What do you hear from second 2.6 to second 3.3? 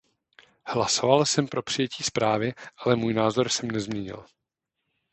ale svůj